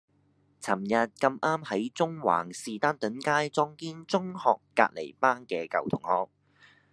[0.59, 6.31] 噚日咁啱喺中環士丹頓街撞見中學隔離班嘅舊同學